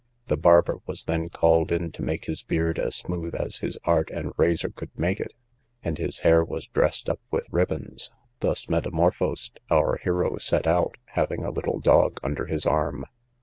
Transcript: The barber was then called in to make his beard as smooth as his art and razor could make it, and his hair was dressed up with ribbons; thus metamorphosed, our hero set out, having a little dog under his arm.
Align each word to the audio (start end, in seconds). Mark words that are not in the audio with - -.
The 0.29 0.35
barber 0.35 0.79
was 0.87 1.03
then 1.03 1.29
called 1.29 1.71
in 1.71 1.91
to 1.91 2.01
make 2.01 2.25
his 2.25 2.41
beard 2.41 2.79
as 2.79 2.95
smooth 2.95 3.35
as 3.35 3.57
his 3.59 3.77
art 3.83 4.09
and 4.09 4.31
razor 4.35 4.71
could 4.71 4.89
make 4.97 5.19
it, 5.19 5.35
and 5.83 5.99
his 5.99 6.17
hair 6.25 6.43
was 6.43 6.65
dressed 6.65 7.07
up 7.07 7.19
with 7.29 7.45
ribbons; 7.51 8.09
thus 8.39 8.67
metamorphosed, 8.67 9.59
our 9.69 9.97
hero 10.03 10.37
set 10.39 10.65
out, 10.65 10.95
having 11.09 11.43
a 11.43 11.51
little 11.51 11.79
dog 11.79 12.19
under 12.23 12.47
his 12.47 12.65
arm. 12.65 13.05